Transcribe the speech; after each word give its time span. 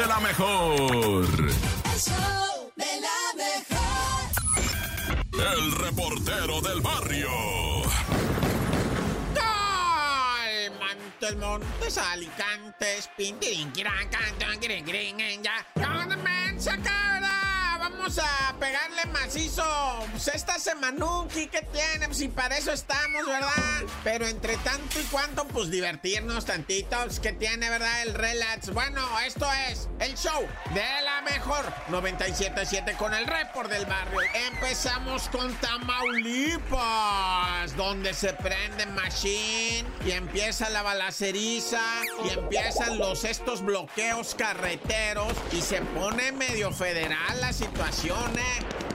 de 0.00 0.06
la 0.06 0.20
mejor. 0.20 1.26
El 1.28 2.00
show 2.00 2.72
de 2.74 3.00
la 3.06 3.20
mejor. 3.36 4.30
El 5.52 5.72
reportero 5.72 6.60
del 6.62 6.80
barrio. 6.80 7.28
Montes, 10.78 11.36
Montes, 11.36 11.98
Alicantes, 11.98 13.10
Pintirín, 13.14 13.70
Quirán, 13.72 14.08
Cantón, 14.08 14.58
Quirin, 14.58 14.84
Quirin, 14.86 15.42
ya. 15.42 15.66
¿Dónde 15.74 16.16
me 16.16 16.58
saca, 16.58 17.12
verdad? 17.12 17.19
Vamos 17.92 18.18
a 18.18 18.54
pegarle 18.58 19.04
macizo. 19.12 19.64
Pues 20.10 20.28
esta 20.28 20.58
semanuki 20.58 21.46
que 21.48 21.62
tiene, 21.62 22.06
pues, 22.06 22.20
y 22.20 22.28
para 22.28 22.56
eso 22.56 22.72
estamos, 22.72 23.26
¿verdad? 23.26 23.50
Pero 24.04 24.26
entre 24.26 24.56
tanto 24.58 25.00
y 25.00 25.04
cuanto, 25.04 25.46
pues 25.48 25.70
divertirnos 25.70 26.44
tantito. 26.44 26.96
Pues, 27.04 27.20
que 27.20 27.32
tiene, 27.32 27.68
verdad? 27.68 28.02
El 28.02 28.14
relax. 28.14 28.70
Bueno, 28.72 29.02
esto 29.20 29.46
es 29.68 29.88
el 29.98 30.16
show 30.16 30.46
de 30.74 31.02
la 31.04 31.22
mejor 31.22 31.64
97.7 31.90 32.96
con 32.96 33.12
el 33.14 33.26
report 33.26 33.70
del 33.70 33.86
barrio. 33.86 34.20
Empezamos 34.52 35.28
con 35.28 35.54
Tamaulipas, 35.56 36.70
donde 37.76 38.14
se 38.14 38.32
prende 38.34 38.86
Machine 38.86 39.84
y 40.06 40.12
empieza 40.12 40.70
la 40.70 40.82
balaceriza 40.82 41.80
y 42.24 42.30
empiezan 42.30 42.98
los 42.98 43.24
estos 43.24 43.62
bloqueos 43.62 44.34
carreteros 44.34 45.34
y 45.52 45.60
se 45.60 45.80
pone 45.82 46.32
medio 46.32 46.72
federal 46.72 47.40
la 47.40 47.52
situación, 47.52 47.79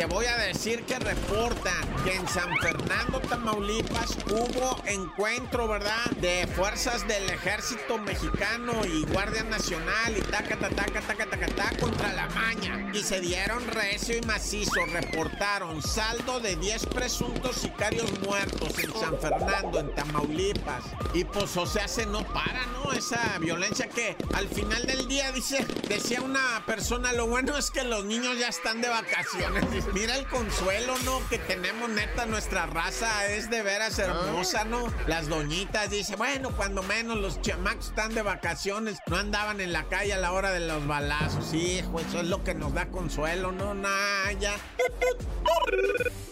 Te 0.00 0.06
voy 0.06 0.24
a 0.24 0.36
decir 0.38 0.82
que 0.84 0.98
reportan 0.98 1.86
que 2.04 2.14
en 2.14 2.26
San 2.26 2.56
Fernando, 2.62 3.20
Tamaulipas, 3.20 4.16
hubo 4.30 4.82
encuentro, 4.86 5.68
¿verdad? 5.68 6.06
De 6.22 6.46
fuerzas 6.56 7.06
del 7.06 7.28
ejército 7.28 7.98
mexicano 7.98 8.82
y 8.86 9.04
Guardia 9.12 9.42
Nacional 9.42 10.16
y 10.16 10.22
taca, 10.22 10.56
taca, 10.56 10.74
taca, 10.74 11.26
taca, 11.26 11.26
taca, 11.26 11.76
contra 11.78 12.14
la 12.14 12.28
maña. 12.30 12.90
Y 12.94 13.02
se 13.02 13.20
dieron 13.20 13.66
recio 13.66 14.16
y 14.16 14.22
macizo. 14.22 14.86
Reportaron 14.86 15.82
saldo 15.82 16.40
de 16.40 16.56
10 16.56 16.86
presuntos 16.86 17.56
sicarios 17.56 18.18
muertos 18.20 18.78
en 18.78 18.94
San 18.94 19.18
Fernando, 19.18 19.80
en 19.80 19.94
Tamaulipas. 19.94 20.84
Y 21.12 21.24
pues, 21.24 21.54
o 21.58 21.66
sea, 21.66 21.86
se 21.86 22.06
no 22.06 22.24
para, 22.32 22.64
¿no? 22.72 22.92
Esa 22.92 23.38
violencia 23.38 23.86
que 23.88 24.16
al 24.32 24.48
final 24.48 24.86
del 24.86 25.06
día, 25.08 25.30
dice, 25.32 25.66
decía 25.88 26.22
una 26.22 26.64
persona, 26.64 27.12
lo 27.12 27.26
bueno 27.26 27.58
es 27.58 27.70
que 27.70 27.84
los 27.84 28.06
niños 28.06 28.38
ya 28.38 28.48
están 28.48 28.59
de 28.60 28.88
vacaciones. 28.88 29.86
Mira 29.94 30.16
el 30.16 30.26
consuelo, 30.26 30.94
¿no? 31.04 31.26
Que 31.28 31.38
tenemos 31.38 31.88
neta, 31.88 32.26
nuestra 32.26 32.66
raza 32.66 33.26
es 33.26 33.48
de 33.48 33.62
veras 33.62 33.98
hermosa, 33.98 34.64
¿no? 34.64 34.92
Las 35.06 35.28
doñitas 35.28 35.90
dice, 35.90 36.14
bueno, 36.14 36.50
cuando 36.54 36.82
menos 36.82 37.18
los 37.18 37.40
chamacos 37.40 37.88
están 37.88 38.14
de 38.14 38.20
vacaciones, 38.20 38.98
no 39.06 39.16
andaban 39.16 39.62
en 39.62 39.72
la 39.72 39.84
calle 39.88 40.12
a 40.12 40.18
la 40.18 40.32
hora 40.32 40.52
de 40.52 40.60
los 40.60 40.86
balazos. 40.86 41.54
Hijo, 41.54 42.00
eso 42.00 42.20
es 42.20 42.28
lo 42.28 42.44
que 42.44 42.54
nos 42.54 42.74
da 42.74 42.90
consuelo, 42.90 43.50
¿no? 43.50 43.72
Naya. 43.72 44.54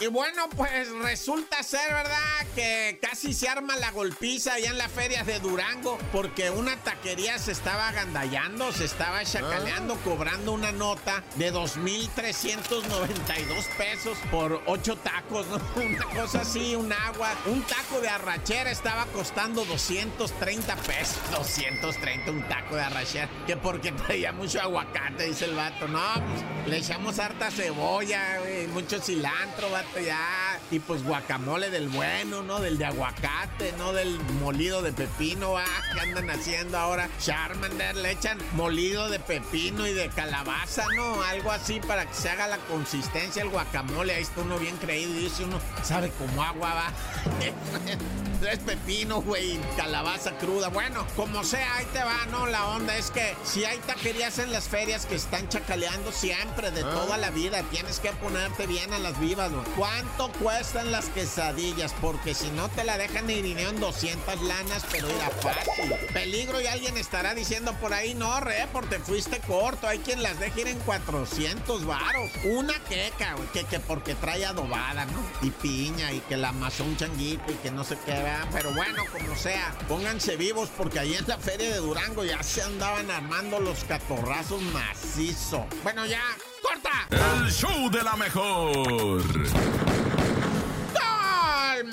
Y 0.01 0.07
bueno, 0.07 0.49
pues 0.57 0.89
resulta 1.03 1.61
ser, 1.65 1.93
¿verdad? 1.93 2.47
Que 2.55 3.01
casi 3.03 3.35
se 3.35 3.49
arma 3.49 3.75
la 3.77 3.91
golpiza 3.91 4.55
allá 4.55 4.71
en 4.71 4.79
la 4.79 4.89
feria 4.89 5.25
de 5.25 5.41
Durango 5.41 5.99
porque 6.13 6.51
una 6.51 6.77
taquería 6.77 7.37
se 7.39 7.51
estaba 7.51 7.89
agandallando, 7.89 8.71
se 8.73 8.85
estaba 8.85 9.25
chacaleando, 9.25 9.97
cobrando 10.05 10.53
una 10.53 10.71
nota 10.71 11.25
de 11.35 11.53
2.392 11.53 13.77
pesos 13.77 14.17
por 14.31 14.63
ocho 14.67 14.97
tacos, 14.99 15.49
¿no? 15.49 15.61
Una 15.83 16.05
cosa 16.05 16.43
así, 16.43 16.77
un 16.77 16.93
agua. 16.93 17.35
Un 17.47 17.63
taco 17.63 18.01
de 18.01 18.09
arrachera 18.09 18.71
estaba 18.71 19.05
costando 19.07 19.65
230 19.65 20.77
pesos. 20.77 21.19
230 21.33 22.31
un 22.31 22.49
taco 22.49 22.77
de 22.77 22.83
arrachera. 22.83 23.29
Que 23.47 23.57
porque 23.57 23.91
traía 23.93 24.31
mucho 24.33 24.61
aguacate, 24.61 25.25
dice 25.25 25.47
el 25.47 25.57
vato. 25.57 25.89
No, 25.89 26.15
pues 26.15 26.45
le 26.69 26.77
echamos 26.79 27.19
harta 27.19 27.51
cebolla, 27.51 28.39
güey, 28.41 28.67
mucho 28.69 29.01
cilantro, 29.01 29.71
vato, 29.71 29.88
ya. 30.05 30.61
Y 30.71 30.81
pues 30.81 31.03
guacamole 31.03 31.71
del 31.71 31.89
bueno, 31.89 32.43
¿no? 32.43 32.61
Del 32.61 32.79
de 32.79 32.85
aguacate, 32.85 33.73
¿no? 33.79 33.93
Del 33.93 34.19
molido 34.41 34.83
de 34.83 34.93
pepino, 34.93 35.53
¿va? 35.53 35.65
¿Qué 35.95 36.01
andan 36.01 36.29
haciendo 36.31 36.79
ahora? 36.79 37.09
Charmander, 37.21 37.97
le 37.97 38.13
echan 38.13 38.39
molido 38.53 39.09
de 39.09 39.19
pepino 39.19 39.87
y 39.87 39.95
de 39.95 40.09
calabaza, 40.11 40.85
¿no? 40.95 41.23
Algo 41.23 41.51
así 41.51 41.81
para 41.81 42.07
que 42.07 42.15
se 42.15 42.29
haga 42.29 42.49
la 42.49 42.59
consistencia 42.59 43.43
el 43.43 43.49
guacamole. 43.49 44.15
Ahí 44.15 44.23
está 44.23 44.43
uno 44.43 44.59
bien 44.59 44.77
creído 44.77 45.13
y 45.13 45.25
dice 45.25 45.45
uno, 45.45 45.59
sabe 45.83 46.11
como 46.11 46.43
agua, 46.43 46.75
va. 46.75 46.93
Tres 48.41 48.61
pepinos, 48.61 49.25
güey, 49.25 49.59
calabaza 49.77 50.39
cruda. 50.39 50.69
Bueno, 50.69 51.05
como 51.17 51.43
sea, 51.43 51.77
ahí 51.77 51.87
te 51.93 52.05
va, 52.05 52.27
¿no? 52.31 52.47
La 52.47 52.69
onda 52.69 52.97
es 52.97 53.11
que 53.11 53.35
si 53.43 53.65
hay 53.65 53.79
taquerías 53.79 54.39
en 54.39 54.53
las 54.53 54.69
ferias 54.69 55.07
que 55.07 55.17
están 55.17 55.49
chacaleando 55.49 56.13
siempre, 56.13 56.71
de 56.71 56.83
toda 56.83 57.17
la 57.17 57.31
vida, 57.31 57.63
tienes 57.65 57.99
que 57.99 58.13
ponerte 58.13 58.67
bien 58.67 58.93
a 58.93 58.99
las 58.99 59.19
vivas, 59.19 59.51
güey. 59.51 59.65
¿Cuánto 59.79 60.33
cuestan 60.41 60.91
las 60.91 61.09
quesadillas? 61.11 61.95
Porque 62.01 62.35
si 62.35 62.51
no 62.51 62.69
te 62.69 62.83
la 62.83 62.99
dejan 62.99 63.31
ir 63.31 63.47
en 63.47 63.79
200 63.79 64.43
lanas, 64.43 64.85
pero 64.91 65.09
era 65.09 65.31
fácil. 65.31 65.95
Peligro 66.13 66.61
y 66.61 66.67
alguien 66.67 66.97
estará 66.97 67.33
diciendo 67.33 67.73
por 67.75 67.95
ahí, 67.95 68.13
no, 68.17 68.41
re, 68.41 68.67
porque 68.73 68.99
fuiste 68.99 69.39
corto. 69.39 69.87
Hay 69.87 70.01
quien 70.01 70.21
las 70.21 70.41
deja 70.41 70.63
ir 70.63 70.67
en 70.67 70.81
400 70.81 71.87
varos. 71.87 72.29
Una 72.43 72.75
queca, 72.89 73.35
güey, 73.35 73.47
que, 73.53 73.63
que 73.67 73.79
porque 73.79 74.17
trae 74.17 74.45
adobada, 74.45 75.05
¿no? 75.05 75.23
Y 75.47 75.51
piña, 75.53 76.11
y 76.11 76.19
que 76.23 76.37
la 76.37 76.49
amasó 76.49 76.83
un 76.83 76.97
changuito, 76.97 77.53
y 77.53 77.55
que 77.55 77.71
no 77.71 77.85
sé 77.85 77.97
qué, 78.05 78.11
¿verdad? 78.11 78.49
Pero 78.53 78.75
bueno, 78.75 79.05
como 79.13 79.37
sea, 79.37 79.79
pónganse 79.87 80.37
vivos 80.37 80.71
porque 80.77 80.99
ahí 80.99 81.15
en 81.15 81.29
la 81.29 81.39
feria 81.39 81.71
de 81.71 81.77
Durango 81.77 82.25
ya 82.25 82.43
se 82.43 82.63
andaban 82.63 83.09
armando 83.13 83.61
los 83.61 83.85
catorrazos 83.85 84.61
macizo. 84.61 85.65
Bueno, 85.85 86.05
ya, 86.05 86.25
corta. 86.69 87.09
El 87.11 87.51
show 87.51 87.91
de 87.91 88.03
la 88.03 88.17
mejor. 88.17 89.88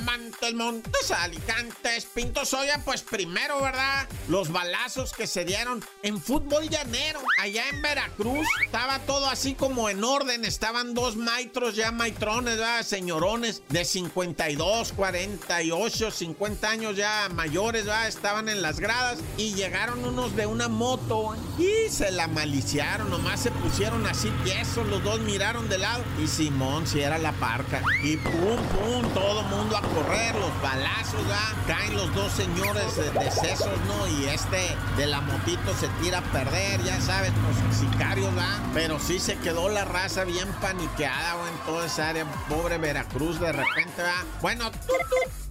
Gol, 0.05 0.15
Mantes, 0.15 0.53
Montes, 0.53 1.11
Alicantes, 1.11 2.05
Pinto 2.13 2.45
Soya, 2.45 2.81
pues 2.83 3.01
primero, 3.01 3.61
¿verdad? 3.61 4.07
Los 4.27 4.51
balazos 4.51 5.13
que 5.13 5.27
se 5.27 5.45
dieron 5.45 5.83
en 6.03 6.19
fútbol 6.21 6.69
llanero, 6.69 7.21
allá 7.39 7.63
en 7.69 7.81
Veracruz, 7.81 8.47
estaba 8.65 8.99
todo 8.99 9.27
así 9.27 9.53
como 9.53 9.89
en 9.89 10.03
orden, 10.03 10.45
estaban 10.45 10.93
dos 10.93 11.15
maitros 11.15 11.75
ya 11.75 11.91
maitrones, 11.91 12.57
¿verdad? 12.57 12.83
Señorones 12.83 13.63
de 13.69 13.85
52, 13.85 14.93
48, 14.93 16.11
50 16.11 16.69
años 16.69 16.95
ya 16.95 17.29
mayores, 17.33 17.85
¿verdad? 17.85 18.07
Estaban 18.07 18.49
en 18.49 18.61
las 18.61 18.79
gradas 18.79 19.19
y 19.37 19.53
llegaron 19.53 20.03
unos 20.03 20.35
de 20.35 20.45
una 20.45 20.67
moto 20.67 21.35
y 21.57 21.89
se 21.89 22.11
la 22.11 22.27
maliciaron, 22.27 23.09
nomás 23.09 23.41
se 23.41 23.51
pusieron 23.51 24.05
así 24.07 24.29
tiesos, 24.43 24.87
los 24.87 25.03
dos 25.03 25.19
miraron 25.21 25.69
de 25.69 25.77
lado 25.77 26.03
y 26.23 26.27
Simón 26.27 26.87
si 26.87 27.01
era 27.01 27.17
la 27.17 27.31
parca 27.33 27.81
y 28.03 28.17
pum, 28.17 28.57
pum, 28.73 29.13
todo 29.13 29.43
a 29.75 29.81
correr, 29.81 30.35
los 30.35 30.61
balazos, 30.61 31.21
¿verdad? 31.25 31.53
Caen 31.67 31.95
los 31.95 32.13
dos 32.13 32.31
señores 32.31 32.95
de, 32.95 33.11
de 33.11 33.31
sesos, 33.31 33.77
¿no? 33.87 34.07
Y 34.07 34.25
este 34.25 34.75
de 34.97 35.07
la 35.07 35.21
motito 35.21 35.73
se 35.75 35.87
tira 36.01 36.19
a 36.19 36.21
perder, 36.21 36.83
ya 36.83 36.99
sabes, 37.01 37.31
los 37.33 37.75
sicarios, 37.75 38.33
¿verdad? 38.33 38.59
Pero 38.73 38.99
sí 38.99 39.19
se 39.19 39.37
quedó 39.37 39.69
la 39.69 39.85
raza 39.85 40.23
bien 40.23 40.47
paniqueada, 40.61 41.35
güey, 41.35 41.51
en 41.51 41.59
toda 41.65 41.85
esa 41.85 42.09
área, 42.09 42.25
pobre 42.49 42.77
Veracruz, 42.77 43.39
de 43.39 43.51
repente, 43.51 43.93
¿verdad? 43.97 44.23
Bueno, 44.41 44.71
tut. 44.71 45.44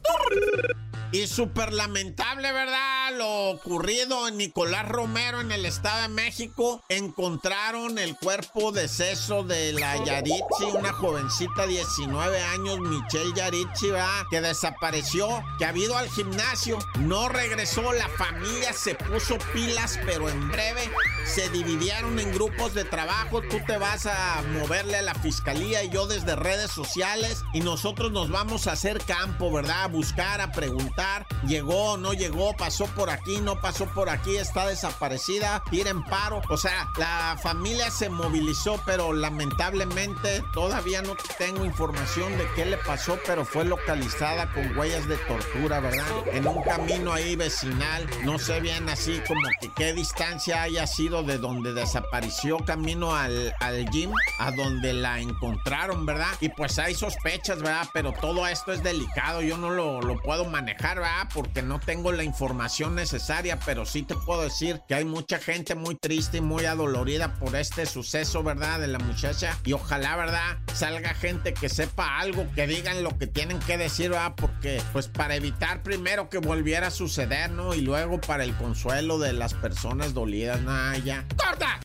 Y 1.15 1.29
súper 1.29 1.73
lamentable, 1.73 2.51
¿verdad? 2.51 3.17
Lo 3.17 3.51
ocurrido 3.51 4.27
en 4.27 4.37
Nicolás 4.37 4.89
Romero 4.89 5.41
en 5.41 5.53
el 5.53 5.65
Estado 5.65 6.03
de 6.03 6.09
México. 6.09 6.83
Encontraron 6.89 7.99
el 7.99 8.17
cuerpo 8.17 8.73
de 8.73 8.89
seso 8.89 9.45
de 9.45 9.75
la 9.75 10.05
Yaritzi, 10.05 10.65
una 10.75 10.93
jovencita 10.93 11.69
19 11.69 12.43
años, 12.43 12.81
Michelle 12.81 13.33
Yaritzi, 13.33 13.91
¿verdad? 13.91 14.25
Que 14.29 14.41
desapareció, 14.41 15.29
que 15.57 15.67
ha 15.67 15.77
ido 15.77 15.97
al 15.97 16.11
gimnasio, 16.11 16.81
no 16.99 17.29
regresó, 17.29 17.93
la 17.93 18.09
familia 18.09 18.73
se 18.73 18.97
puso 18.97 19.39
pilas, 19.53 20.01
pero 20.05 20.29
en 20.29 20.51
breve 20.51 20.91
se 21.25 21.49
dividieron 21.51 22.19
en 22.19 22.33
grupos 22.33 22.75
de 22.75 22.83
trabajo. 22.83 23.41
Tú 23.41 23.61
te 23.69 23.79
vas 23.79 24.07
a 24.07 24.43
moverle 24.59 24.97
a 24.97 25.03
la 25.03 25.15
fiscalía 25.15 25.85
y 25.85 25.91
yo 25.91 26.09
desde 26.09 26.35
redes 26.35 26.73
sociales 26.73 27.45
y 27.53 27.61
nosotros 27.61 28.11
nos 28.11 28.31
vamos 28.31 28.67
a 28.67 28.73
hacer 28.73 28.99
campo, 28.99 29.53
¿verdad? 29.53 29.91
Buscar, 29.95 30.41
a 30.41 30.51
preguntar. 30.51 31.25
Llegó, 31.47 31.97
no 31.97 32.15
llegó, 32.15 32.57
pasó 32.57 32.87
por 32.87 33.11
aquí, 33.11 33.39
no 33.41 33.61
pasó 33.61 33.87
por 33.87 34.09
aquí, 34.09 34.37
está 34.37 34.67
desaparecida, 34.67 35.63
tira 35.71 35.91
en 35.91 36.03
paro. 36.03 36.43
O 36.49 36.57
sea, 36.57 36.89
la 36.99 37.39
familia 37.41 37.93
se 37.93 38.09
movilizó, 38.09 38.81
pero 38.85 39.13
lamentablemente 39.13 40.43
todavía 40.53 41.01
no 41.03 41.15
tengo 41.39 41.65
información 41.65 42.37
de 42.37 42.45
qué 42.57 42.67
le 42.67 42.77
pasó, 42.79 43.19
pero 43.25 43.45
fue 43.45 43.65
localizada 43.65 44.53
con 44.53 44.77
huellas 44.77 45.07
de 45.07 45.17
tortura, 45.17 45.79
¿verdad? 45.79 46.07
En 46.33 46.47
un 46.49 46.61
camino 46.63 47.13
ahí 47.13 47.37
vecinal, 47.37 48.05
no 48.25 48.39
sé 48.41 48.61
bien 48.61 48.89
así 48.89 49.21
como 49.29 49.43
que 49.61 49.71
qué 49.77 49.93
distancia 49.93 50.63
haya 50.63 50.89
sido 50.89 51.23
de 51.23 51.39
donde 51.39 51.73
desapareció 51.73 52.59
camino 52.59 53.15
al, 53.15 53.55
al 53.61 53.89
gym, 53.91 54.11
a 54.39 54.51
donde 54.51 54.93
la 54.93 55.21
encontraron, 55.21 56.05
¿verdad? 56.05 56.33
Y 56.41 56.49
pues 56.49 56.79
hay 56.79 56.95
sospechas, 56.95 57.59
¿verdad? 57.59 57.89
Pero 57.93 58.13
todo 58.13 58.47
esto 58.47 58.73
es 58.73 58.83
delicado, 58.83 59.43
yo 59.43 59.57
no 59.57 59.71
lo, 59.71 59.84
lo 60.03 60.21
puedo 60.21 60.45
manejar 60.45 60.65
manejar, 60.65 60.97
¿verdad? 60.97 61.29
Porque 61.35 61.61
no 61.61 61.79
tengo 61.79 62.11
la 62.11 62.25
información 62.25 62.95
necesaria, 62.95 63.59
pero 63.67 63.85
sí 63.85 64.03
te 64.03 64.15
puedo 64.15 64.43
decir 64.43 64.81
que 64.89 64.95
hay 64.95 65.05
mucha 65.05 65.39
gente 65.39 65.75
muy 65.75 65.95
triste 65.95 66.39
y 66.39 66.41
muy 66.41 66.65
adolorida 66.65 67.35
por 67.35 67.55
este 67.55 67.85
suceso, 67.85 68.43
¿verdad? 68.43 68.81
De 68.81 68.87
la 68.87 68.99
muchacha. 68.99 69.59
Y 69.65 69.75
ojalá, 69.75 70.17
¿verdad? 70.17 70.59
Salga 70.73 71.13
gente 71.13 71.53
que 71.53 71.69
sepa 71.69 72.19
algo, 72.19 72.47
que 72.55 72.67
digan 72.67 73.03
lo 73.03 73.19
que 73.19 73.27
tienen 73.27 73.59
que 73.59 73.77
decir, 73.77 74.11
¿verdad? 74.11 74.33
Porque, 74.37 74.81
pues 74.95 75.09
para 75.09 75.37
evitar 75.37 75.83
primero 75.83 76.31
que 76.31 76.39
volviera 76.39 76.87
a 76.87 76.91
suceder, 76.91 77.51
¿no? 77.51 77.75
Y 77.75 77.83
luego 77.83 78.19
para 78.21 78.45
el 78.45 78.55
consuelo 78.57 79.19
de 79.19 79.35
las 79.35 79.53
personas 79.53 80.15
dolidas, 80.15 80.63
nada, 80.63 80.97
ya. 80.97 81.27
¡Corta! 81.37 81.79